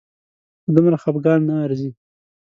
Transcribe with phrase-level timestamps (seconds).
[0.63, 1.91] په دومره خپګان نه ارزي